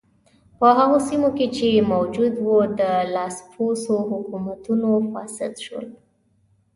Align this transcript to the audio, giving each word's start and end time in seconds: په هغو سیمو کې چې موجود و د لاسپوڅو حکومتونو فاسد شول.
په 0.59 0.67
هغو 0.77 0.97
سیمو 1.07 1.29
کې 1.37 1.47
چې 1.57 1.87
موجود 1.93 2.33
و 2.45 2.49
د 2.79 2.81
لاسپوڅو 3.15 3.95
حکومتونو 4.11 4.89
فاسد 5.11 5.53
شول. 5.65 5.87